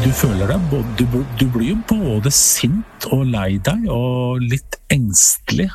du 0.00 0.08
føler 0.16 0.48
deg 0.48 0.74
du, 0.96 1.02
du 1.36 1.44
blir 1.52 1.74
jo 1.74 1.76
både 1.90 2.30
sint 2.32 3.06
og 3.12 3.26
lei 3.28 3.58
deg 3.60 3.84
og 3.92 4.40
litt 4.40 4.78
engstelig 4.92 5.66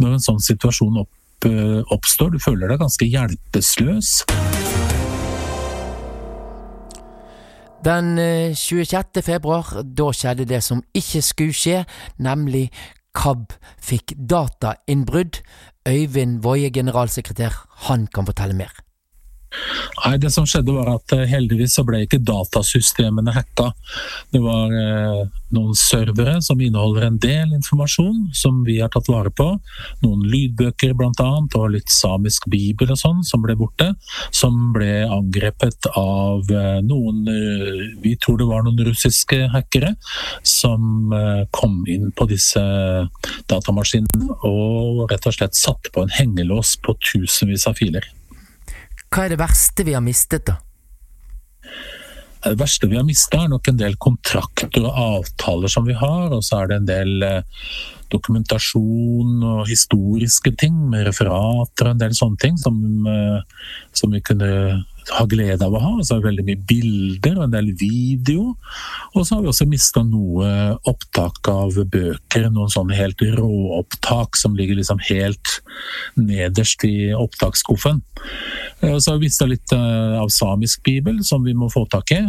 når 0.00 0.14
en 0.14 0.22
sånn 0.24 0.40
situasjon 0.40 1.02
opp, 1.02 1.48
oppstår. 1.92 2.32
Du 2.32 2.40
føler 2.40 2.72
deg 2.72 2.80
ganske 2.80 3.08
hjelpeløs. 3.08 4.12
Den 7.84 8.16
26. 8.56 9.20
februar, 9.26 9.74
da 9.84 10.08
skjedde 10.16 10.48
det 10.48 10.62
som 10.64 10.80
ikke 10.96 11.20
skulle 11.26 11.56
skje, 11.56 11.82
nemlig 12.16 12.70
KAB 13.12 13.52
fikk 13.84 14.16
datainnbrudd. 14.16 15.42
Øyvind 15.84 16.40
Woie, 16.46 16.72
generalsekretær, 16.72 17.60
han 17.90 18.08
kan 18.08 18.24
fortelle 18.24 18.56
mer. 18.56 18.72
Nei, 20.04 20.16
Det 20.18 20.30
som 20.34 20.46
skjedde 20.48 20.74
var 20.74 20.90
at 20.96 21.14
eh, 21.16 21.26
heldigvis 21.30 21.76
så 21.78 21.84
ble 21.86 22.04
ikke 22.04 22.22
datasystemene 22.24 23.34
hacka. 23.34 23.70
Det 24.34 24.42
var 24.42 24.72
eh, 24.74 25.24
noen 25.54 25.76
servere 25.78 26.40
som 26.44 26.60
inneholder 26.60 27.08
en 27.08 27.18
del 27.22 27.54
informasjon 27.56 28.30
som 28.36 28.62
vi 28.66 28.80
har 28.80 28.90
tatt 28.92 29.08
vare 29.10 29.32
på. 29.34 29.46
Noen 30.02 30.24
lydbøker 30.30 30.94
annet, 31.04 31.56
og 31.56 31.72
litt 31.74 31.90
samisk 31.92 32.48
bibel 32.50 32.92
og 32.92 33.00
sånn 33.00 33.22
som 33.26 33.42
ble 33.44 33.56
borte. 33.58 33.92
Som 34.34 34.72
ble 34.74 35.04
angrepet 35.06 35.88
av 35.94 36.50
eh, 36.50 36.80
noen 36.84 37.24
eh, 37.30 37.82
Vi 38.04 38.16
tror 38.20 38.40
det 38.40 38.48
var 38.48 38.64
noen 38.66 38.82
russiske 38.88 39.44
hackere 39.54 39.94
som 40.42 41.12
eh, 41.14 41.44
kom 41.54 41.82
inn 41.90 42.10
på 42.16 42.28
disse 42.30 42.62
datamaskinene 43.50 44.40
og 44.44 45.06
rett 45.12 45.26
og 45.28 45.36
slett 45.36 45.56
satte 45.58 45.92
på 45.94 46.04
en 46.04 46.12
hengelås 46.14 46.76
på 46.84 46.96
tusenvis 47.12 47.68
av 47.70 47.78
filer. 47.78 48.06
Hva 49.14 49.28
er 49.28 49.36
det 49.36 49.38
verste 49.38 49.84
vi 49.86 49.92
har 49.94 50.02
mistet, 50.02 50.48
da? 50.48 50.56
Det 52.44 52.58
verste 52.60 52.88
vi 52.90 52.98
har 52.98 53.04
mista, 53.06 53.44
er 53.44 53.52
nok 53.52 53.68
en 53.70 53.78
del 53.78 53.94
kontrakter 54.02 54.82
og 54.82 54.96
avtaler 54.98 55.70
som 55.70 55.86
vi 55.86 55.94
har, 55.96 56.34
og 56.34 56.42
så 56.44 56.58
er 56.58 56.72
det 56.72 56.80
en 56.80 56.88
del 56.88 57.24
eh, 57.24 57.68
dokumentasjon 58.12 59.38
og 59.38 59.62
historiske 59.70 60.52
ting 60.60 60.74
med 60.90 61.06
referater 61.06 61.86
og 61.86 61.94
en 61.94 62.02
del 62.02 62.16
sånne 62.18 62.42
ting 62.42 62.58
som, 62.60 62.76
eh, 63.06 63.70
som 63.96 64.12
vi 64.12 64.20
kunne 64.26 64.50
ha 65.12 65.24
glede 65.28 65.66
av 65.66 65.74
å 65.74 65.82
ha. 65.82 65.92
Så 66.02 66.14
har 66.14 66.22
vi 66.22 66.30
veldig 66.30 66.46
mye 66.48 66.62
bilder 66.68 67.38
og 67.38 67.44
en 67.46 67.54
del 67.54 67.70
video. 67.78 68.54
Og 69.12 69.26
så 69.26 69.36
har 69.36 69.44
vi 69.44 69.50
også 69.52 69.68
mista 69.68 70.04
noe 70.06 70.48
opptak 70.90 71.50
av 71.52 71.76
bøker, 71.92 72.48
noen 72.50 72.72
sånne 72.72 72.96
helt 72.98 73.22
råopptak 73.36 74.38
som 74.40 74.56
ligger 74.58 74.80
liksom 74.80 75.02
helt 75.10 75.58
nederst 76.20 76.84
i 76.88 77.12
opptaksskuffen. 77.16 78.02
Og 78.84 78.98
så 79.00 79.12
har 79.12 79.20
vi 79.20 79.28
mista 79.28 79.48
litt 79.48 79.72
eh, 79.74 80.18
av 80.20 80.32
samisk 80.32 80.84
bibel, 80.86 81.22
som 81.24 81.44
vi 81.44 81.54
må 81.56 81.70
få 81.72 81.86
tak 81.90 82.12
i. 82.16 82.22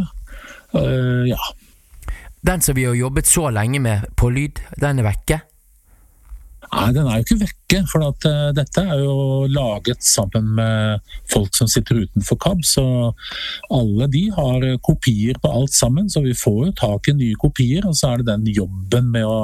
Uh, 0.75 1.23
ja. 1.29 1.39
Den 2.45 2.61
som 2.61 2.75
vi 2.75 2.85
har 2.85 2.95
jobbet 2.97 3.27
så 3.27 3.49
lenge 3.53 3.79
med 3.81 4.09
på 4.19 4.29
lyd, 4.33 4.59
den 4.81 5.01
er 5.01 5.07
vekke? 5.07 5.39
Nei, 6.75 6.89
den 6.91 7.07
er 7.07 7.21
jo 7.21 7.23
ikke 7.23 7.43
vekke. 7.45 7.81
For 7.89 8.03
at, 8.05 8.25
uh, 8.27 8.51
dette 8.55 8.81
er 8.83 8.99
jo 9.01 9.47
laget 9.51 10.03
sammen 10.05 10.51
med 10.57 11.13
folk 11.31 11.55
som 11.57 11.69
sitter 11.71 12.03
utenfor 12.03 12.37
KAB. 12.43 12.65
Så 12.67 12.83
alle 13.73 14.07
de 14.11 14.25
har 14.35 14.65
kopier 14.85 15.39
på 15.41 15.51
alt 15.51 15.73
sammen. 15.75 16.09
Så 16.11 16.21
vi 16.25 16.35
får 16.37 16.59
jo 16.67 16.73
tak 16.81 17.09
i 17.09 17.15
nye 17.15 17.37
kopier. 17.39 17.87
Og 17.87 17.95
så 17.97 18.11
er 18.11 18.21
det 18.21 18.27
den 18.33 18.49
jobben 18.51 19.07
med 19.13 19.27
å 19.27 19.37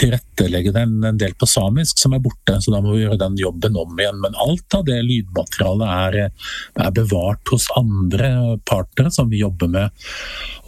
tilrettelegge 0.00 0.72
den 0.74 0.96
en 1.08 1.20
del 1.20 1.36
på 1.38 1.48
samisk 1.50 2.00
som 2.00 2.16
er 2.16 2.24
borte. 2.24 2.56
Så 2.64 2.72
da 2.74 2.80
må 2.84 2.96
vi 2.96 3.04
gjøre 3.04 3.20
den 3.20 3.36
jobben 3.40 3.76
om 3.78 4.00
igjen. 4.00 4.22
Men 4.24 4.38
alt 4.40 4.78
av 4.78 4.86
det 4.88 4.98
lydmaterialet 5.04 5.92
er, 5.92 6.48
er 6.86 6.96
bevart 6.96 7.52
hos 7.52 7.68
andre 7.78 8.58
partnere 8.68 9.12
som 9.12 9.28
vi 9.32 9.42
jobber 9.44 9.70
med. 9.76 10.02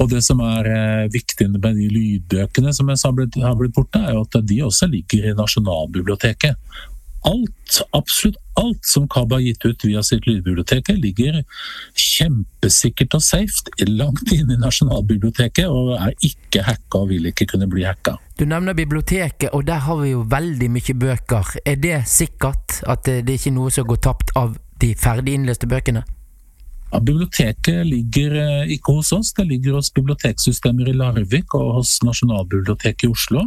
Og 0.03 0.13
det 0.13 0.21
som 0.27 0.41
er 0.45 1.09
viktig 1.13 1.49
med 1.55 1.65
de 1.65 1.89
lydbøkene 1.89 2.73
som 2.77 2.89
jeg 2.93 3.01
sa 3.01 3.11
har 3.11 3.59
blitt 3.59 3.77
borte, 3.77 4.01
er 4.01 4.17
jo 4.17 4.25
at 4.27 4.41
de 4.45 4.63
også 4.67 4.89
ligger 4.91 5.31
i 5.31 5.37
nasjonal 5.39 5.94
Nasjonalbiblioteket. 5.95 6.57
Alt, 7.25 7.81
absolutt 7.93 8.37
alt 8.55 8.85
som 8.85 9.09
KAB 9.09 9.33
har 9.33 9.41
gitt 9.41 9.65
ut 9.65 9.85
via 9.85 10.03
sitt 10.03 10.27
lydbibliotek, 10.27 10.91
ligger 10.93 11.43
kjempesikkert 11.97 13.15
og 13.17 13.23
safe 13.25 13.87
langt 13.89 14.29
inne 14.33 14.59
i 14.59 14.61
Nasjonalbiblioteket 14.61 15.65
og 15.65 15.95
er 15.97 16.13
ikke 16.21 16.63
hacka 16.67 17.01
og 17.01 17.09
vil 17.15 17.31
ikke 17.31 17.47
kunne 17.47 17.69
bli 17.71 17.87
hacka. 17.89 18.19
Du 18.37 18.45
nevner 18.45 18.75
biblioteket, 18.75 19.55
og 19.55 19.65
der 19.67 19.81
har 19.87 19.97
vi 20.03 20.11
jo 20.13 20.27
veldig 20.29 20.69
mye 20.75 20.95
bøker. 21.01 21.57
Er 21.65 21.81
det 21.81 22.03
sikkert 22.07 22.83
at 22.87 23.07
det 23.07 23.39
ikke 23.39 23.55
er 23.55 23.57
noe 23.57 23.73
som 23.73 23.89
går 23.89 24.03
tapt 24.05 24.35
av 24.37 24.59
de 24.83 24.93
ferdig 24.95 25.39
innløste 25.39 25.71
bøkene? 25.71 26.05
Ja, 26.93 27.01
biblioteket 27.01 27.87
ligger 27.89 28.35
eh, 28.39 28.73
ikke 28.77 28.93
hos 28.99 29.11
oss, 29.17 29.33
det 29.35 29.49
ligger 29.49 29.79
hos 29.79 29.91
biblioteksystemer 29.95 30.91
i 30.91 30.95
Larvik 30.95 31.55
og 31.59 31.81
hos 31.81 31.97
Nasjonalbiblioteket 32.07 33.09
i 33.09 33.11
Oslo. 33.11 33.47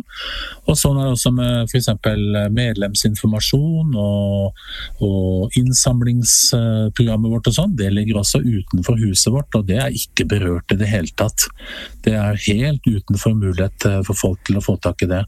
Og 0.67 0.75
sånn 0.75 0.97
er 0.99 1.07
det 1.07 1.13
også 1.15 1.31
med 1.35 1.69
f.eks. 1.69 1.87
Eh, 1.93 2.47
medlemsinformasjon 2.57 3.93
og, 3.95 4.63
og 5.05 5.59
innsamlingsprogrammet 5.59 7.35
vårt 7.35 7.47
og 7.51 7.55
sånn. 7.55 7.77
Det 7.79 7.87
ligger 7.93 8.19
også 8.19 8.41
utenfor 8.43 8.99
huset 9.05 9.31
vårt, 9.31 9.55
og 9.55 9.69
det 9.69 9.79
er 9.85 9.95
ikke 9.95 10.27
berørt 10.33 10.75
i 10.75 10.79
det 10.81 10.89
hele 10.91 11.13
tatt. 11.15 11.47
Det 12.03 12.17
er 12.19 12.41
helt 12.49 12.83
utenfor 12.83 13.37
mulighet 13.37 13.87
eh, 13.87 14.01
for 14.07 14.25
folk 14.25 14.41
til 14.49 14.59
å 14.59 14.65
få 14.65 14.75
tak 14.83 15.05
i 15.05 15.11
det. 15.13 15.21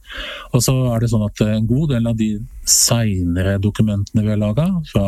Og 0.52 0.66
så 0.66 0.76
er 0.92 1.00
det 1.00 1.12
sånn 1.14 1.24
at 1.30 1.46
en 1.46 1.70
god 1.70 1.96
del 1.96 2.12
av 2.12 2.20
de 2.20 2.34
seinere 2.68 3.56
dokumentene 3.64 4.26
vi 4.26 4.34
har 4.34 4.44
laga, 4.44 4.68
fra 4.92 5.08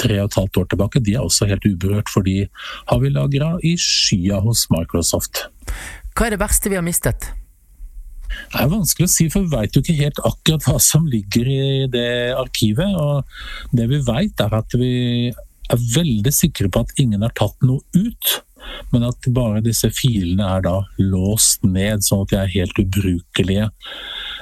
tre 0.00 0.18
og 0.22 0.30
et 0.30 0.38
halvt 0.40 0.60
år 0.62 0.68
tilbake, 0.72 1.02
de 1.04 1.14
er 1.14 1.24
også 1.24 1.48
helt 1.50 1.64
uberørt, 1.66 2.10
for 2.12 2.26
de 2.26 2.44
har 2.90 3.00
vi 3.02 3.12
lagra 3.14 3.54
i 3.62 3.74
skya 3.80 4.40
hos 4.44 4.66
Microsoft. 4.74 5.46
Hva 6.14 6.28
er 6.28 6.36
det 6.36 6.42
verste 6.42 6.70
vi 6.70 6.78
har 6.78 6.86
mistet? 6.86 7.30
Det 8.52 8.60
er 8.60 8.70
vanskelig 8.70 9.08
å 9.08 9.12
si, 9.12 9.28
for 9.30 9.44
vi 9.44 9.54
veit 9.54 9.76
jo 9.76 9.82
ikke 9.82 9.98
helt 9.98 10.20
akkurat 10.26 10.66
hva 10.68 10.78
som 10.82 11.06
ligger 11.10 11.50
i 11.50 11.64
det 11.90 12.34
arkivet. 12.38 12.96
og 12.98 13.74
Det 13.74 13.86
vi 13.90 14.00
veit, 14.06 14.40
er 14.42 14.56
at 14.58 14.74
vi 14.78 14.94
er 15.30 15.86
veldig 15.94 16.32
sikre 16.34 16.70
på 16.70 16.84
at 16.84 16.98
ingen 17.00 17.22
har 17.24 17.34
tatt 17.38 17.56
noe 17.66 17.82
ut. 17.94 18.34
Men 18.94 19.06
at 19.08 19.28
bare 19.36 19.62
disse 19.64 19.90
filene 19.92 20.46
er 20.56 20.64
da 20.64 20.76
låst 21.02 21.64
ned, 21.66 22.04
sånn 22.04 22.24
at 22.24 22.32
de 22.32 22.38
er 22.40 22.54
helt 22.54 22.80
ubrukelige. 22.80 23.68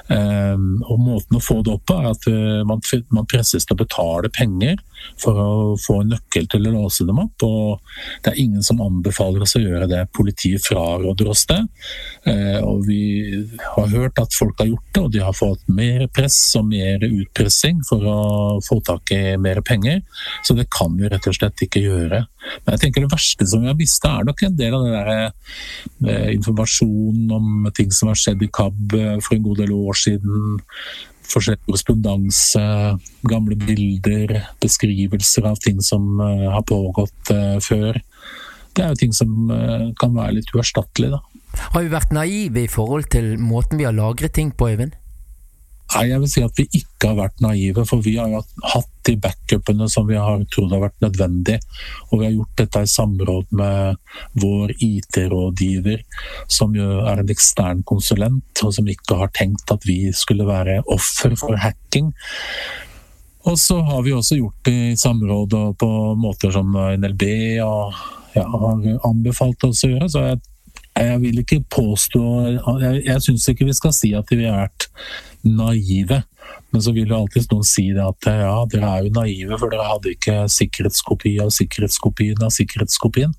Um, 0.07 0.83
og 0.91 0.99
Måten 0.99 1.39
å 1.39 1.43
få 1.43 1.61
det 1.63 1.73
opp 1.73 1.85
på 1.89 1.97
er 1.99 2.09
at 2.11 2.27
uh, 2.27 2.61
man, 2.67 2.83
man, 3.15 3.27
presses 3.29 3.67
til 3.67 3.75
å 3.75 3.83
betale 3.83 4.31
penger 4.35 4.79
for 5.21 5.39
å 5.39 5.49
få 5.79 5.99
en 6.01 6.13
nøkkel 6.13 6.47
til 6.51 6.67
å 6.67 6.73
låse 6.75 7.05
dem 7.07 7.21
opp. 7.23 7.45
og 7.45 8.23
Det 8.23 8.33
er 8.33 8.41
ingen 8.43 8.63
som 8.65 8.81
anbefaler 8.83 9.43
oss 9.45 9.55
å 9.57 9.63
gjøre 9.63 9.87
det. 9.91 10.01
Politiet 10.15 10.63
fraråder 10.65 11.29
oss 11.31 11.45
det. 11.49 11.59
Uh, 12.27 12.59
og 12.63 12.83
Vi 12.87 13.01
har 13.61 13.91
hørt 13.93 14.19
at 14.21 14.35
folk 14.37 14.59
har 14.61 14.71
gjort 14.71 14.89
det, 14.91 15.03
og 15.03 15.11
de 15.13 15.23
har 15.23 15.37
fått 15.37 15.63
mer 15.67 16.07
press 16.13 16.39
og 16.59 16.67
mer 16.71 17.03
utpressing 17.07 17.81
for 17.87 18.07
å 18.09 18.19
få 18.65 18.79
tak 18.85 19.13
i 19.15 19.37
mer 19.41 19.61
penger. 19.65 20.03
Så 20.45 20.57
det 20.57 20.69
kan 20.73 20.95
vi 20.99 21.09
rett 21.11 21.29
og 21.29 21.37
slett 21.37 21.65
ikke 21.65 21.83
gjøre. 21.83 22.23
Men 22.65 22.75
jeg 22.75 22.85
tenker 22.85 23.05
det 23.05 23.13
verste 23.13 23.47
som 23.47 23.63
vi 23.63 23.71
har 23.71 23.79
mista, 23.79 24.17
er 24.17 24.27
nok 24.27 24.43
en 24.43 24.59
del 24.59 24.77
av 24.77 24.89
det 24.89 25.17
uh, 26.09 26.29
informasjonen 26.33 27.31
om 27.33 27.71
ting 27.75 27.91
som 27.95 28.11
har 28.11 28.19
skjedd 28.19 28.43
i 28.43 28.51
KAB 28.53 28.97
for 29.23 29.35
en 29.35 29.47
god 29.47 29.63
del 29.63 29.75
år 29.75 29.97
siden. 29.97 30.61
Forskjellig 31.29 31.61
korrespondanse, 31.65 32.63
gamle 33.29 33.57
bilder, 33.59 34.35
beskrivelser 34.63 35.47
av 35.49 35.61
ting 35.63 35.79
som 35.83 36.19
uh, 36.21 36.49
har 36.53 36.65
pågått 36.69 37.31
uh, 37.33 37.59
før. 37.63 38.01
Det 38.73 38.83
er 38.83 38.91
jo 38.93 39.01
ting 39.03 39.15
som 39.15 39.51
uh, 39.51 39.91
kan 39.99 40.15
være 40.17 40.39
litt 40.39 40.51
uerstattelig, 40.53 41.13
da. 41.15 41.21
Har 41.73 41.85
vi 41.85 41.93
vært 41.93 42.13
naive 42.15 42.63
i 42.63 42.71
forhold 42.71 43.11
til 43.13 43.35
måten 43.37 43.77
vi 43.77 43.85
har 43.85 43.95
lagret 43.95 44.33
ting 44.35 44.51
på, 44.57 44.71
Øyvind? 44.73 44.97
Nei, 45.93 46.07
jeg 46.09 46.21
vil 46.23 46.29
si 46.31 46.41
at 46.41 46.57
vi 46.57 46.65
ikke 46.79 47.11
har 47.11 47.17
vært 47.19 47.41
naive, 47.43 47.83
for 47.85 48.01
vi 48.01 48.15
har 48.17 48.31
jo 48.31 48.41
hatt 48.71 48.89
de 49.05 49.13
backupene 49.21 49.85
som 49.91 50.07
vi 50.07 50.17
har 50.17 50.41
trodd 50.53 50.71
har 50.73 50.81
vært 50.85 51.03
nødvendig. 51.03 51.59
Og 52.09 52.21
vi 52.21 52.25
har 52.25 52.33
gjort 52.33 52.61
dette 52.63 52.81
i 52.81 52.89
samråd 52.89 53.51
med 53.59 53.99
vår 54.41 54.73
IT-rådgiver, 54.77 56.01
som 56.51 56.73
jo 56.77 56.87
er 57.03 57.21
en 57.21 57.33
ekstern 57.33 57.83
konsulent, 57.85 58.63
og 58.65 58.73
som 58.73 58.89
ikke 58.89 59.19
har 59.21 59.33
tenkt 59.37 59.73
at 59.75 59.85
vi 59.85 59.99
skulle 60.17 60.47
være 60.49 60.81
offer 60.93 61.37
for 61.39 61.59
hacking. 61.61 62.09
Og 63.43 63.59
så 63.59 63.77
har 63.83 64.01
vi 64.05 64.15
også 64.15 64.39
gjort 64.39 64.65
det 64.65 64.77
i 64.93 64.97
samråd 64.97 65.53
og 65.59 65.77
på 65.77 65.91
måter 66.15 66.53
som 66.55 66.73
NLB 66.73 67.23
og 67.65 67.91
ja, 68.33 68.45
har 68.47 68.85
anbefalt 69.09 69.67
oss 69.67 69.83
å 69.83 69.91
gjøre. 69.91 70.09
Så 70.09 70.23
jeg 70.23 70.39
jeg 70.93 71.21
vil 71.23 71.39
ikke 71.41 71.63
påstå 71.73 72.23
Jeg, 72.81 73.01
jeg 73.05 73.21
syns 73.25 73.47
ikke 73.49 73.65
vi 73.65 73.73
skal 73.73 73.93
si 73.95 74.13
at 74.17 74.29
vi 74.29 74.45
har 74.45 74.67
vært 74.67 74.87
naive. 75.43 76.21
Men 76.73 76.81
så 76.81 76.93
vil 76.93 77.09
jo 77.09 77.17
alltid 77.17 77.51
noen 77.51 77.65
si 77.67 77.89
det 77.93 78.03
at 78.03 78.29
ja, 78.29 78.53
dere 78.69 78.89
er 78.89 79.07
jo 79.07 79.13
naive, 79.17 79.57
for 79.61 79.73
dere 79.73 79.85
hadde 79.89 80.13
ikke 80.15 80.37
sikkerhetskopi 80.49 81.35
av 81.43 81.51
sikkerhetskopien 81.53 82.41
av 82.45 82.53
sikkerhetskopien. 82.55 83.35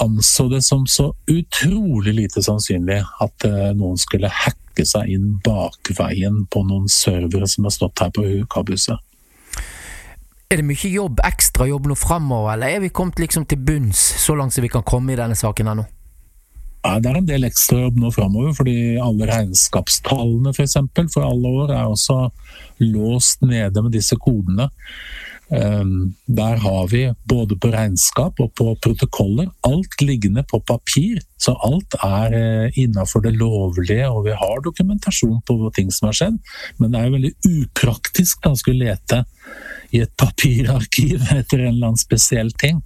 Anså 0.00 0.48
det 0.50 0.62
som 0.66 0.86
så 0.90 1.10
utrolig 1.30 2.14
lite 2.16 2.42
sannsynlig 2.42 2.98
at 3.22 3.46
uh, 3.46 3.70
noen 3.78 4.00
skulle 4.00 4.30
hacke 4.32 4.86
seg 4.88 5.12
inn 5.12 5.36
bakveien 5.44 6.42
på 6.50 6.64
noen 6.66 6.88
servere 6.90 7.48
som 7.50 7.68
har 7.68 7.76
stått 7.76 8.02
her 8.02 8.12
på 8.14 8.26
Kabhuset. 8.50 8.98
Er 10.52 10.60
det 10.60 10.68
mye 10.68 10.88
jobb, 10.92 11.20
ekstra 11.24 11.68
jobb 11.70 11.86
nå 11.88 11.96
framover, 11.96 12.56
eller 12.56 12.74
er 12.74 12.82
vi 12.84 12.92
kommet 12.92 13.20
liksom 13.22 13.46
til 13.48 13.60
bunns 13.60 14.00
så 14.20 14.34
langt 14.36 14.52
som 14.52 14.64
vi 14.64 14.72
kan 14.72 14.84
komme 14.84 15.14
i 15.14 15.20
denne 15.20 15.36
saken 15.38 15.70
her 15.70 15.78
nå? 15.78 15.86
Det 16.82 17.10
er 17.10 17.18
en 17.18 17.28
del 17.28 17.46
ekstrajobb 17.46 17.98
nå 18.02 18.10
framover, 18.14 18.54
fordi 18.58 18.76
alle 18.98 19.28
regnskapstallene 19.30 20.50
for, 20.50 20.64
eksempel, 20.64 21.06
for 21.12 21.26
alle 21.26 21.52
år 21.62 21.74
er 21.76 21.90
også 21.90 22.24
låst 22.82 23.44
nede 23.46 23.84
med 23.84 23.94
disse 23.94 24.18
kodene. 24.18 24.66
Ehm, 25.52 26.14
der 26.26 26.56
har 26.56 26.86
vi 26.88 27.02
både 27.28 27.56
på 27.60 27.68
regnskap 27.74 28.40
og 28.40 28.54
på 28.56 28.72
protokoller 28.80 29.50
alt 29.68 30.00
liggende 30.00 30.44
på 30.48 30.62
papir. 30.64 31.20
Så 31.36 31.52
alt 31.66 31.96
er 31.98 32.36
eh, 32.38 32.78
innafor 32.80 33.20
det 33.26 33.34
lovlige, 33.36 34.08
og 34.08 34.24
vi 34.24 34.36
har 34.38 34.64
dokumentasjon 34.64 35.42
på 35.46 35.58
ting 35.76 35.92
som 35.92 36.08
har 36.08 36.16
skjedd. 36.16 36.38
Men 36.78 36.92
det 36.92 37.00
er 37.00 37.08
jo 37.08 37.16
veldig 37.18 37.34
upraktisk 37.50 38.48
å 38.48 38.54
skulle 38.56 38.88
lete 38.88 39.24
i 39.92 40.00
et 40.06 40.14
papirarkiv 40.22 41.20
etter 41.34 41.66
en 41.66 41.74
eller 41.74 41.92
annen 41.92 42.00
spesiell 42.00 42.54
ting. 42.56 42.80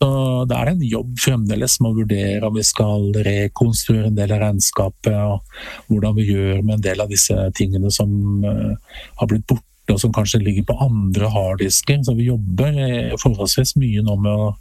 Så 0.00 0.44
det 0.48 0.56
er 0.56 0.70
en 0.70 0.84
jobb 0.84 1.16
fremdeles 1.20 1.74
med 1.82 1.90
å 1.90 1.98
vurdere 1.98 2.48
om 2.48 2.54
vi 2.56 2.62
skal 2.64 3.10
rekonstruere 3.26 4.08
en 4.08 4.16
del 4.16 4.32
av 4.32 4.40
regnskapet, 4.46 5.12
og 5.12 5.90
hvordan 5.90 6.16
vi 6.16 6.30
gjør 6.30 6.62
med 6.62 6.78
en 6.78 6.86
del 6.86 7.02
av 7.04 7.12
disse 7.12 7.36
tingene 7.58 7.92
som 7.92 8.14
uh, 8.46 8.72
har 9.20 9.28
blitt 9.28 9.44
borte, 9.44 9.66
og 9.92 10.00
som 10.00 10.14
kanskje 10.14 10.40
ligger 10.40 10.64
på 10.70 10.78
andre 10.86 11.28
harddisker. 11.34 12.00
Så 12.06 12.14
vi 12.14 12.28
jobber 12.28 12.76
eh, 12.78 13.16
forholdsvis 13.18 13.74
mye 13.82 14.04
nå 14.06 14.14
med 14.22 14.30
å 14.30 14.52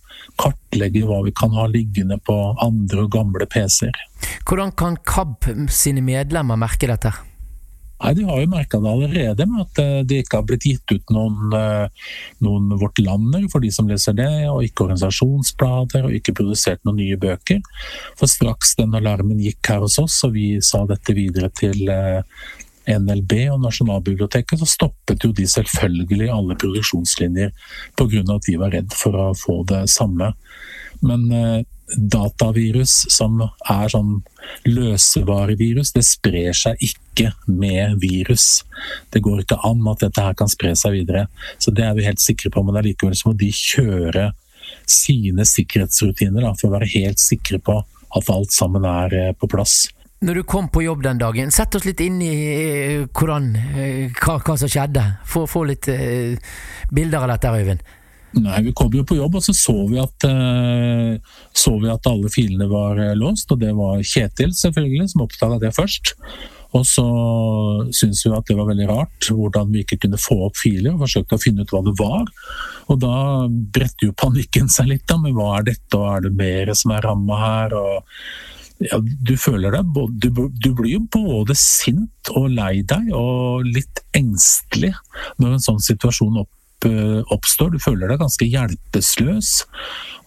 kartlegge 0.42 1.06
hva 1.06 1.22
vi 1.28 1.36
kan 1.38 1.54
ha 1.54 1.68
liggende 1.70 2.18
på 2.26 2.36
andre 2.66 3.06
og 3.06 3.14
gamle 3.14 3.46
PC-er. 3.46 3.96
Hvordan 4.50 4.74
kan 4.74 4.98
KAB 5.06 5.52
sine 5.70 6.02
medlemmer 6.02 6.58
merke 6.60 6.90
dette? 6.90 7.14
Nei, 8.00 8.14
De 8.16 8.24
har 8.24 8.40
jo 8.40 8.52
merka 8.52 8.80
det 8.80 8.92
allerede 8.92 9.48
med 9.50 9.66
at 9.66 9.82
eh, 9.84 9.98
det 10.08 10.22
ikke 10.24 10.40
har 10.40 10.46
blitt 10.48 10.68
gitt 10.68 10.94
ut 10.94 11.14
noen, 11.14 11.52
eh, 11.56 12.14
noen 12.46 12.72
Vårt 12.80 13.02
Lander 13.04 13.44
for 13.52 13.64
de 13.64 13.72
som 13.76 13.90
leser 13.92 14.16
det, 14.16 14.30
og 14.48 14.64
ikke 14.64 14.88
organisasjonsblader, 14.88 16.08
og 16.08 16.16
ikke 16.16 16.38
produsert 16.40 16.82
noen 16.88 17.02
nye 17.02 17.20
bøker. 17.20 17.60
For 18.20 18.32
straks 18.32 18.78
den 18.80 18.96
alarmen 18.96 19.42
gikk 19.44 19.74
her 19.74 19.84
hos 19.84 20.00
oss, 20.02 20.22
og 20.28 20.38
vi 20.38 20.54
sa 20.64 20.86
dette 20.88 21.16
videre 21.18 21.52
til 21.60 21.92
eh, 21.92 22.22
NLB 22.90 23.34
og 23.54 23.60
Nasjonalbiblioteket, 23.66 24.62
så 24.62 24.70
stoppet 24.70 25.28
jo 25.28 25.34
de 25.36 25.46
selvfølgelig 25.50 26.32
alle 26.34 26.56
produksjonslinjer 26.58 27.52
pga. 28.00 28.24
at 28.24 28.48
de 28.48 28.56
var 28.64 28.74
redd 28.74 28.96
for 28.96 29.20
å 29.20 29.28
få 29.38 29.60
det 29.70 29.84
samme. 29.92 30.32
Men 31.06 31.28
datavirus 31.98 32.94
som 33.12 33.42
er 33.42 33.92
sånn 33.92 34.20
løsevarevirus, 34.68 35.94
det 35.96 36.06
sprer 36.08 36.56
seg 36.58 36.82
ikke 36.86 37.32
med 37.48 37.98
virus. 38.04 38.64
Det 39.14 39.24
går 39.26 39.44
ikke 39.44 39.60
an 39.68 39.86
at 39.92 40.06
dette 40.06 40.26
her 40.26 40.38
kan 40.38 40.52
spre 40.52 40.76
seg 40.78 41.00
videre. 41.00 41.28
Så 41.58 41.74
det 41.76 41.86
er 41.88 41.96
vi 41.98 42.08
helt 42.08 42.24
sikre 42.24 42.52
på, 42.54 42.64
men 42.66 42.80
allikevel 42.80 43.18
så 43.18 43.32
må 43.32 43.38
de 43.40 43.52
kjøre 43.54 44.32
sine 44.90 45.46
sikkerhetsrutiner 45.48 46.46
da, 46.46 46.54
for 46.58 46.70
å 46.70 46.78
være 46.78 46.92
helt 46.96 47.22
sikre 47.22 47.62
på 47.64 47.80
at 48.18 48.30
alt 48.34 48.54
sammen 48.54 48.86
er 48.90 49.16
eh, 49.18 49.32
på 49.38 49.50
plass. 49.50 49.88
Når 50.26 50.42
du 50.42 50.44
kom 50.44 50.68
på 50.68 50.82
jobb 50.84 51.04
den 51.06 51.20
dagen, 51.22 51.52
sett 51.54 51.76
oss 51.78 51.86
litt 51.88 52.02
inn 52.04 52.18
i 52.26 52.34
eh, 52.50 53.06
hvordan, 53.08 53.54
eh, 53.56 54.18
hva, 54.20 54.40
hva 54.44 54.58
som 54.60 54.72
skjedde. 54.72 55.04
Få, 55.30 55.46
få 55.48 55.64
litt 55.70 55.88
uh, 55.88 56.36
bilder 56.92 57.24
av 57.24 57.32
dette, 57.36 57.54
Øyvind. 57.56 57.86
Nei, 58.38 58.60
Vi 58.68 58.74
kom 58.78 58.94
jo 58.94 59.06
på 59.08 59.16
jobb, 59.18 59.40
og 59.40 59.46
så 59.46 59.56
så 59.56 59.76
vi, 59.90 60.02
at, 60.02 60.28
uh, 60.28 61.40
så 61.60 61.76
vi 61.82 61.92
at 61.92 62.08
alle 62.10 62.32
filene 62.32 62.70
var 62.72 63.00
uh, 63.00 63.16
låst. 63.18 63.52
Og 63.54 63.60
det 63.62 63.74
var 63.78 64.00
Kjetil 64.06 64.56
selvfølgelig 64.56 65.12
som 65.14 65.26
oppdaga 65.26 65.60
det 65.64 65.76
først. 65.76 66.16
Og 66.78 66.86
så 66.86 67.06
syntes 67.96 68.22
vi 68.26 68.34
at 68.36 68.46
det 68.46 68.58
var 68.60 68.68
veldig 68.70 68.86
rart 68.92 69.30
hvordan 69.34 69.72
vi 69.74 69.82
ikke 69.82 69.98
kunne 70.04 70.20
få 70.22 70.38
opp 70.50 70.60
filer, 70.60 70.94
og 70.94 71.02
forsøkte 71.08 71.40
å 71.40 71.42
finne 71.42 71.66
ut 71.66 71.74
hva 71.74 71.82
det 71.88 71.96
var. 71.98 72.30
Og 72.94 73.00
da 73.02 73.16
bredte 73.50 74.06
jo 74.06 74.18
panikken 74.18 74.70
seg 74.70 74.92
litt, 74.92 75.08
da, 75.10 75.18
med 75.22 75.34
hva 75.38 75.56
er 75.58 75.72
dette, 75.72 75.90
og 75.98 76.06
er 76.12 76.28
det 76.28 76.36
mer 76.38 76.74
som 76.78 76.94
er 76.94 77.10
ramma 77.10 77.42
her? 77.42 77.76
og 77.80 78.22
ja, 78.80 78.96
du 79.02 79.34
føler 79.36 79.74
deg 79.76 79.90
du, 80.24 80.30
du, 80.32 80.70
blir 80.72 80.94
jo 80.94 81.02
både 81.12 81.52
sint 81.58 82.30
og 82.32 82.46
lei 82.54 82.80
deg, 82.88 83.10
og 83.18 83.66
litt 83.68 84.00
engstelig 84.16 84.94
når 85.42 85.58
en 85.58 85.66
sånn 85.66 85.84
situasjon 85.84 86.40
opp 86.40 86.54
Eh, 86.59 86.59
oppstår. 86.88 87.74
Du 87.74 87.80
føler 87.84 88.08
deg 88.08 88.22
ganske 88.22 88.48
hjelpeløs. 88.48 89.52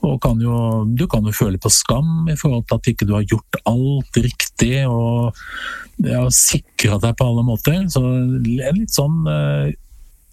Og 0.03 0.19
kan 0.23 0.41
jo, 0.43 0.83
du 0.99 1.07
kan 1.11 1.25
jo 1.25 1.35
føle 1.35 1.61
på 1.63 1.71
skam 1.71 2.27
i 2.31 2.37
forhold 2.39 2.67
til 2.67 2.81
at 2.81 2.89
ikke 2.91 3.07
du 3.07 3.15
har 3.15 3.29
gjort 3.29 3.61
alt 3.71 4.19
riktig 4.19 4.83
og 4.91 5.39
ja, 6.03 6.25
sikra 6.35 6.99
deg 7.03 7.15
på 7.19 7.29
alle 7.29 7.45
måter. 7.47 7.85
Så 7.93 8.03
en 8.03 8.43
litt 8.43 8.93
sånn 8.95 9.23
uh, 9.29 9.71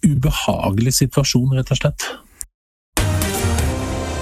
ubehagelig 0.02 0.96
situasjon, 0.98 1.54
rett 1.54 1.70
og 1.70 1.80
slett. 1.80 2.08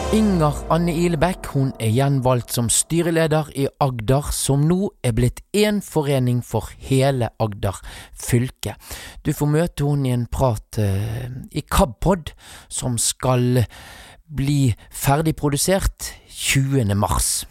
Inger 0.08 0.56
Anne 0.72 0.94
Ilebekk 0.96 1.50
hun 1.52 1.74
er 1.76 1.90
gjenvalgt 1.92 2.54
som 2.56 2.70
styreleder 2.72 3.50
i 3.60 3.66
Agder, 3.84 4.30
som 4.32 4.62
nå 4.64 4.86
er 5.04 5.12
blitt 5.12 5.42
én 5.52 5.82
forening 5.84 6.38
for 6.40 6.70
hele 6.80 7.28
Agder 7.36 7.76
fylke. 8.16 8.72
Du 9.20 9.34
får 9.36 9.50
møte 9.52 9.84
hun 9.84 10.06
i 10.08 10.14
en 10.16 10.24
prat 10.32 10.80
uh, 10.80 11.28
i 11.52 11.60
KABpod, 11.60 12.32
som 12.72 12.96
skal 12.96 13.66
bli 14.32 14.72
ferdigprodusert 14.88 16.14
20. 16.32 16.96
mars. 16.96 17.44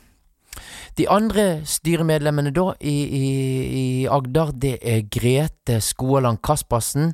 De 0.98 1.06
andre 1.14 1.60
styremedlemmene 1.62 2.50
da 2.58 2.72
i, 2.82 2.96
i, 3.06 3.28
i, 3.70 3.86
Agder, 4.10 4.50
det 4.58 4.80
er 4.82 5.06
Grete 5.14 5.78
Skoaland 5.86 6.42
Kaspersen, 6.42 7.14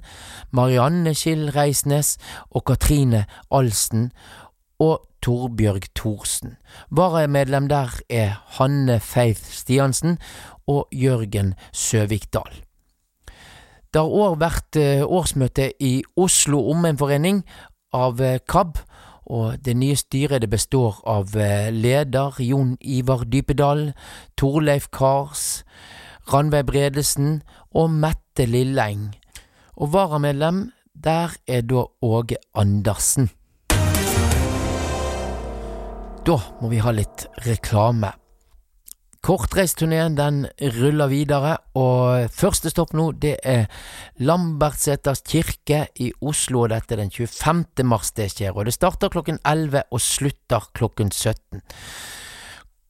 Marianne 0.55 1.11
Skill 1.19 1.49
Reisnes 1.51 2.15
og 2.55 2.63
Katrine 2.71 3.25
Alsten. 3.51 4.13
Og 4.83 5.07
Torbjørg 5.23 5.87
Thorsen. 5.95 6.57
Varamedlem 6.91 7.69
der 7.71 7.95
er 8.09 8.43
Hanne 8.57 8.99
Faith 8.99 9.41
Stiansen 9.55 10.17
og 10.67 10.87
Jørgen 10.91 11.53
Søvikdal. 11.71 12.63
Det 13.93 14.01
har 14.01 14.09
òg 14.09 14.39
vært 14.41 14.77
eh, 14.81 15.03
årsmøte 15.05 15.69
i 15.79 15.99
Oslo 16.17 16.63
Omegnsforening 16.73 17.43
av 17.93 18.21
eh, 18.25 18.39
KAB, 18.49 18.79
og 19.29 19.59
det 19.63 19.75
nye 19.77 19.95
styret 19.95 20.41
det 20.41 20.49
består 20.49 20.97
av 21.07 21.35
eh, 21.37 21.69
leder 21.69 22.39
Jon 22.41 22.73
Ivar 22.81 23.27
Dypedal, 23.29 23.91
Torleif 24.35 24.89
Kars, 24.89 25.61
Ranveig 26.33 26.65
Bredesen 26.71 27.43
og 27.69 27.93
Mette 27.93 28.47
Lilleng. 28.49 29.11
Og 29.77 29.93
varamedlem 29.93 30.65
der 30.93 31.37
er 31.47 31.61
da 31.61 31.85
Åge 32.01 32.41
Andersen. 32.57 33.29
Da 36.23 36.37
må 36.61 36.69
vi 36.71 36.77
ha 36.79 36.91
litt 36.95 37.25
reklame. 37.43 38.13
Kortreisturneen 39.23 40.15
den 40.15 40.37
ruller 40.77 41.09
videre, 41.11 41.57
og 41.75 42.31
første 42.31 42.71
stopp 42.71 42.93
nå 42.95 43.09
det 43.19 43.33
er 43.43 43.65
Lambertseters 44.23 45.19
kirke 45.27 45.81
i 45.99 46.13
Oslo. 46.23 46.61
og 46.63 46.71
Dette 46.71 46.95
er 46.95 47.01
den 47.01 47.11
25. 47.11 47.83
mars 47.83 48.13
det 48.15 48.29
skjer, 48.31 48.55
og 48.55 48.69
det 48.69 48.75
starter 48.75 49.11
klokken 49.11 49.41
11 49.43 49.83
og 49.91 50.03
slutter 50.03 50.69
klokken 50.71 51.11
17. 51.11 51.59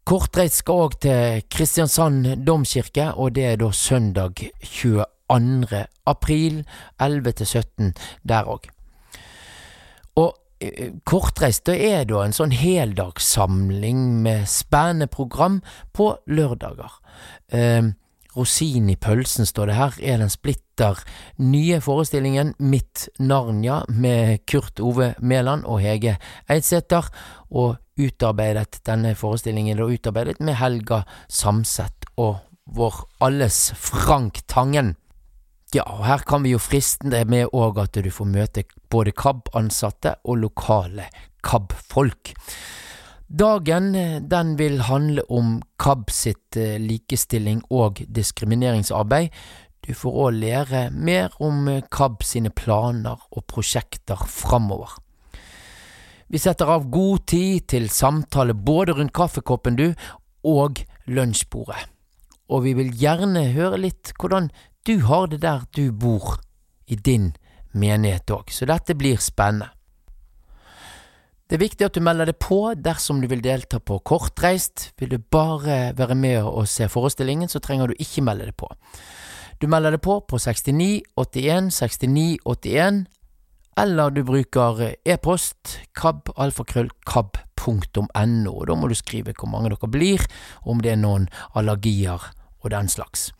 Kortreist 0.05 0.61
skal 0.61 0.85
òg 0.85 0.99
til 1.01 1.41
Kristiansand 1.49 2.45
domkirke, 2.45 3.15
og 3.17 3.33
det 3.33 3.49
er 3.49 3.57
da 3.57 3.71
søndag 3.73 4.45
22. 4.61 5.83
april 6.05 6.63
11 7.01 7.37
til 7.41 7.47
17 7.49 7.93
der 8.29 8.45
òg. 8.45 8.69
Kortreist 11.07 11.65
det 11.69 11.79
er 11.87 12.05
da 12.09 12.23
en 12.23 12.35
sånn 12.35 12.53
heldagssamling 12.55 14.05
med 14.23 14.47
spennende 14.51 15.09
program 15.11 15.61
på 15.95 16.13
lørdager. 16.27 16.99
Eh, 17.53 17.91
Rosin 18.33 18.89
i 18.89 18.95
pølsen, 18.97 19.45
står 19.45 19.69
det 19.69 19.75
her, 19.77 19.97
er 20.01 20.21
den 20.23 20.31
splitter 20.33 21.03
nye 21.37 21.77
forestillingen 21.85 22.55
Mitt 22.57 23.07
Narnia 23.21 23.83
med 23.89 24.41
Kurt 24.49 24.81
Ove 24.81 25.11
Mæland 25.21 25.67
og 25.69 25.83
Hege 25.83 26.15
Eidsæter, 26.49 27.11
og 27.53 27.77
utarbeidet 27.99 28.81
denne 28.87 29.13
forestillingen 29.15 29.77
er 29.77 29.85
utarbeidet 29.85 30.41
med 30.41 30.57
Helga 30.57 31.03
Samset 31.29 32.09
og 32.17 32.41
vår 32.65 33.03
alles 33.21 33.73
Frank 33.77 34.41
Tangen. 34.47 34.95
Ja, 35.73 35.87
og 35.89 36.03
her 36.05 36.21
kan 36.21 36.43
vi 36.45 36.51
jo 36.51 36.59
friste 36.61 37.09
det 37.09 37.23
med 37.25 37.49
òg 37.49 37.79
at 37.81 37.97
du 37.97 38.09
får 38.13 38.27
møte 38.29 38.61
både 38.93 39.09
KAB-ansatte 39.17 40.19
og 40.29 40.37
lokale 40.43 41.07
KAB-folk. 41.41 42.29
Dagen 43.33 43.87
den 44.29 44.51
vil 44.59 44.83
handle 44.85 45.23
om 45.33 45.55
KAB 45.81 46.11
sitt 46.13 46.57
eh, 46.61 46.77
likestilling 46.77 47.63
og 47.73 48.03
diskrimineringsarbeid. 48.05 49.33
Du 49.81 49.95
får 49.97 50.19
òg 50.27 50.37
lære 50.43 50.83
mer 50.93 51.33
om 51.41 51.65
KAB 51.89 52.21
sine 52.21 52.51
planer 52.53 53.23
og 53.33 53.45
prosjekter 53.49 54.21
framover. 54.29 54.93
Vi 56.29 56.37
setter 56.41 56.69
av 56.69 56.85
god 56.93 57.25
tid 57.33 57.65
til 57.73 57.89
samtale 57.89 58.53
både 58.53 58.93
rundt 58.99 59.15
kaffekoppen 59.17 59.79
du, 59.81 59.89
og 60.45 60.83
lunsjbordet. 61.09 61.89
Og 62.53 62.67
vi 62.67 62.75
vil 62.77 62.93
gjerne 62.99 63.47
høre 63.55 63.81
litt 63.81 64.13
hvordan 64.19 64.51
du 64.87 64.99
har 65.07 65.27
det 65.27 65.41
der 65.41 65.63
du 65.75 65.91
bor, 65.91 66.39
i 66.87 66.95
din 66.95 67.33
menighet 67.71 68.31
òg, 68.31 68.51
så 68.51 68.65
dette 68.67 68.95
blir 68.99 69.17
spennende. 69.23 69.69
Det 71.47 71.55
er 71.57 71.67
viktig 71.67 71.85
at 71.85 71.95
du 71.95 72.01
melder 72.01 72.25
deg 72.31 72.37
på 72.41 72.73
dersom 72.79 73.21
du 73.21 73.27
vil 73.29 73.43
delta 73.43 73.79
på 73.79 73.99
Kortreist. 74.07 74.91
Vil 74.97 75.09
du 75.11 75.17
bare 75.19 75.93
være 75.97 76.15
med 76.17 76.43
og 76.43 76.67
se 76.71 76.87
forestillingen, 76.89 77.49
så 77.51 77.59
trenger 77.61 77.87
du 77.87 77.93
ikke 77.99 78.21
melde 78.25 78.45
deg 78.49 78.55
på. 78.57 78.67
Du 79.61 79.67
melder 79.69 79.91
deg 79.93 80.01
på 80.01 80.19
på 80.25 80.37
69 80.39 81.01
81 81.19 81.71
69 81.77 82.37
81, 82.45 83.05
eller 83.77 84.09
du 84.09 84.23
bruker 84.25 84.95
e-post 85.05 85.79
kabalfakrøllkab.no. 85.99 88.65
Da 88.65 88.75
må 88.75 88.87
du 88.87 88.95
skrive 88.97 89.33
hvor 89.37 89.49
mange 89.51 89.69
dere 89.75 89.87
blir, 89.91 90.19
og 90.63 90.71
om 90.75 90.81
det 90.81 90.91
er 90.95 91.03
noen 91.03 91.29
allergier 91.53 92.19
og 92.63 92.71
den 92.73 92.87
slags. 92.89 93.33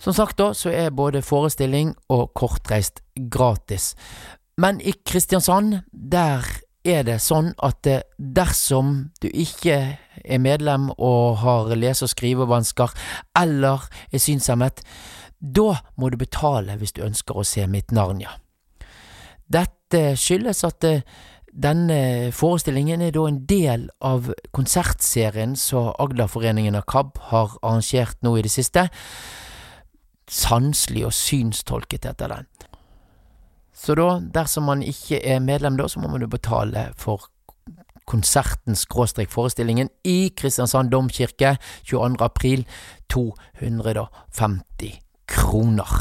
Som 0.00 0.16
sagt 0.16 0.38
da, 0.40 0.52
så 0.56 0.72
er 0.72 0.94
både 0.96 1.20
forestilling 1.22 1.92
og 2.08 2.32
kortreist 2.34 3.02
gratis. 3.30 3.94
Men 4.60 4.80
i 4.80 4.94
Kristiansand, 5.04 5.82
der 5.92 6.46
er 6.84 7.04
det 7.04 7.18
sånn 7.20 7.52
at 7.60 7.84
dersom 8.16 9.10
du 9.20 9.28
ikke 9.28 9.76
er 10.24 10.40
medlem 10.40 10.88
og 10.96 11.40
har 11.42 11.72
lese- 11.76 12.06
og 12.06 12.12
skrivevansker, 12.14 12.94
eller 13.36 13.84
er 14.12 14.22
synshemmet, 14.22 14.80
da 15.40 15.80
må 15.96 16.08
du 16.08 16.16
betale 16.20 16.76
hvis 16.80 16.96
du 16.96 17.04
ønsker 17.04 17.36
å 17.36 17.44
se 17.44 17.66
mitt 17.68 17.92
Narnia. 17.92 18.32
Dette 19.50 20.14
skyldes 20.16 20.64
at 20.64 20.84
denne 21.50 22.30
forestillingen 22.32 23.02
er 23.02 23.12
da 23.12 23.26
en 23.26 23.42
del 23.48 23.88
av 24.00 24.30
konsertserien 24.54 25.56
som 25.58 25.90
Agderforeningen 25.98 26.78
av 26.78 26.86
KAB 26.88 27.16
har 27.32 27.56
arrangert 27.60 28.20
nå 28.22 28.36
i 28.38 28.44
det 28.46 28.52
siste. 28.54 28.86
Sanselig 30.30 31.08
og 31.08 31.14
synstolket 31.16 32.06
etter 32.06 32.30
den. 32.30 32.48
Så 33.74 33.96
da, 33.96 34.20
dersom 34.20 34.68
man 34.68 34.82
ikke 34.84 35.18
er 35.24 35.40
medlem 35.42 35.78
da, 35.80 35.88
så 35.88 36.00
må 36.02 36.10
man 36.12 36.22
jo 36.22 36.30
betale 36.30 36.90
for 37.00 37.26
konserten 38.10 38.76
skråstrek 38.76 39.30
forestillingen 39.30 39.88
i 40.04 40.32
Kristiansand 40.36 40.90
domkirke 40.90 41.56
22. 41.88 42.16
april 42.20 42.66
250 43.10 44.98
kroner. 45.30 45.94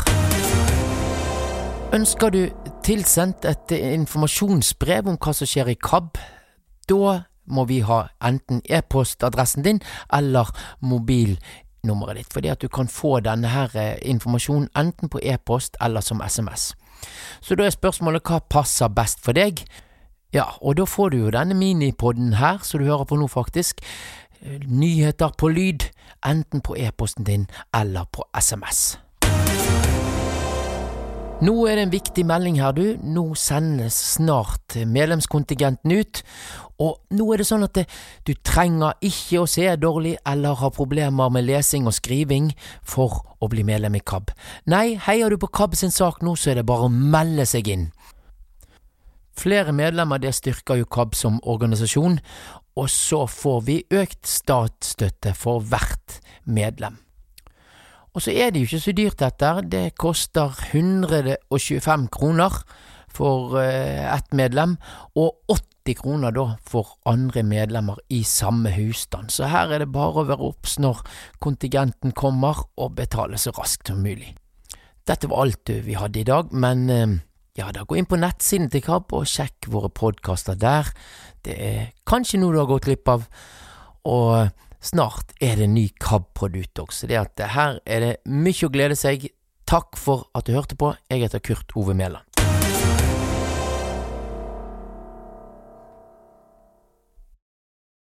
Ønsker 1.94 2.30
du 2.30 2.44
tilsendt 2.86 3.46
et 3.50 3.72
informasjonsbrev 3.78 5.10
om 5.10 5.18
hva 5.18 5.34
som 5.34 5.50
skjer 5.50 5.72
i 5.74 5.78
KAB? 5.82 6.20
Da 6.90 7.16
må 7.50 7.66
vi 7.70 7.80
ha 7.86 8.04
enten 8.26 8.62
e-postadressen 8.70 9.66
din 9.66 9.82
eller 10.14 10.52
mobilnummeret 11.84 12.18
ditt, 12.18 12.34
fordi 12.34 12.50
at 12.50 12.62
du 12.62 12.68
kan 12.68 12.88
få 12.88 13.20
denne 13.20 13.48
her 13.48 13.98
informasjonen 14.02 14.70
enten 14.78 15.10
på 15.10 15.20
e-post 15.24 15.78
eller 15.82 16.02
som 16.02 16.22
SMS. 16.22 16.76
Så 17.42 17.56
da 17.56 17.66
er 17.66 17.72
spørsmålet 17.72 18.24
hva 18.24 18.40
passer 18.40 18.90
best 18.90 19.20
for 19.24 19.34
deg? 19.34 19.66
Ja, 20.34 20.46
og 20.62 20.78
da 20.78 20.86
får 20.86 21.10
du 21.10 21.18
jo 21.18 21.32
denne 21.32 21.56
minipodden 21.56 22.34
her, 22.34 22.60
som 22.62 22.80
du 22.80 22.86
hører 22.86 23.06
på 23.06 23.16
nå, 23.16 23.28
faktisk. 23.28 23.82
Nyheter 24.68 25.32
på 25.38 25.50
lyd, 25.50 25.90
enten 26.26 26.62
på 26.62 26.76
e-posten 26.76 27.26
din 27.26 27.48
eller 27.74 28.06
på 28.12 28.24
SMS. 28.34 29.00
Nå 31.40 31.54
er 31.72 31.78
det 31.78 31.84
en 31.86 31.92
viktig 31.94 32.24
melding 32.28 32.58
her, 32.60 32.74
du. 32.76 32.98
Nå 33.00 33.30
sendes 33.40 33.96
snart 34.18 34.76
medlemskontingenten 34.76 35.94
ut. 35.96 36.20
Og 36.84 36.98
nå 37.16 37.28
er 37.32 37.40
det 37.40 37.46
sånn 37.48 37.64
at 37.64 37.78
det, 37.78 37.86
du 38.28 38.34
trenger 38.44 39.00
ikke 39.08 39.40
å 39.40 39.48
se 39.48 39.64
dårlig 39.80 40.18
eller 40.28 40.60
ha 40.60 40.72
problemer 40.76 41.32
med 41.32 41.48
lesing 41.48 41.88
og 41.88 41.96
skriving 41.96 42.52
for 42.84 43.22
å 43.40 43.48
bli 43.52 43.64
medlem 43.64 43.96
i 43.96 44.04
KAB. 44.04 44.36
Nei, 44.68 45.00
heier 45.08 45.32
du 45.32 45.40
på 45.40 45.48
KAB 45.48 45.80
sin 45.80 45.96
sak 45.96 46.20
nå, 46.28 46.36
så 46.36 46.52
er 46.52 46.60
det 46.60 46.68
bare 46.68 46.90
å 46.90 46.92
melde 46.92 47.48
seg 47.48 47.72
inn. 47.72 47.90
Flere 49.40 49.72
medlemmer 49.72 50.20
det 50.20 50.36
styrker 50.36 50.82
jo 50.82 50.92
KAB 50.92 51.16
som 51.16 51.40
organisasjon, 51.48 52.20
og 52.76 52.92
så 52.92 53.24
får 53.32 53.62
vi 53.68 53.84
økt 53.96 54.28
statsstøtte 54.28 55.32
for 55.40 55.64
hvert 55.64 56.20
medlem. 56.44 57.00
Og 58.20 58.26
så 58.26 58.34
er 58.36 58.50
det 58.52 58.60
jo 58.60 58.68
ikke 58.68 58.84
så 58.84 58.92
dyrt 58.92 59.22
dette, 59.22 59.50
det 59.72 59.86
koster 59.96 60.52
125 60.74 62.10
kroner 62.12 62.58
for 63.08 63.56
uh, 63.56 64.10
ett 64.12 64.36
medlem, 64.36 64.74
og 65.16 65.40
80 65.56 65.96
kroner 66.02 66.36
da 66.36 66.44
for 66.68 66.98
andre 67.08 67.46
medlemmer 67.48 68.04
i 68.12 68.20
samme 68.28 68.76
husstand. 68.76 69.32
Så 69.32 69.48
her 69.48 69.72
er 69.72 69.86
det 69.86 69.94
bare 69.96 70.20
å 70.20 70.28
være 70.34 70.50
obs 70.52 70.76
når 70.84 71.00
kontingenten 71.40 72.12
kommer, 72.12 72.60
og 72.76 73.00
betale 73.00 73.40
så 73.40 73.56
raskt 73.56 73.88
som 73.88 74.04
mulig. 74.04 74.36
Dette 75.08 75.32
var 75.32 75.48
alt 75.48 75.72
vi 75.88 75.96
hadde 75.96 76.20
i 76.20 76.28
dag, 76.28 76.52
men 76.52 76.86
uh, 76.92 77.18
ja 77.56 77.72
da, 77.72 77.88
gå 77.88 78.02
inn 78.02 78.12
på 78.12 78.20
nettsiden 78.20 78.68
til 78.68 78.84
KAB 78.84 79.16
og 79.16 79.32
sjekk 79.32 79.72
våre 79.72 79.96
podkaster 79.96 80.60
der. 80.60 80.92
Det 81.48 81.56
er 81.56 81.94
kanskje 82.04 82.44
noe 82.44 82.52
du 82.52 82.66
har 82.66 82.74
gått 82.76 82.92
glipp 82.92 83.16
av. 83.16 83.30
og 84.04 84.68
Snart 84.80 85.34
er 85.44 85.60
det 85.60 85.68
ny 85.68 85.90
KAB-produkt 86.00 86.80
også, 86.80 87.10
det 87.12 87.20
at 87.20 87.42
her 87.52 87.82
er 87.84 88.06
det 88.06 88.14
mye 88.32 88.68
å 88.68 88.72
glede 88.72 88.96
seg. 88.96 89.28
Takk 89.70 90.00
for 90.00 90.30
at 90.34 90.48
du 90.48 90.56
hørte 90.56 90.78
på. 90.80 90.94
Jeg 91.12 91.26
heter 91.26 91.44
Kurt 91.44 91.76
Ove 91.78 91.94
Mæland. 91.94 92.29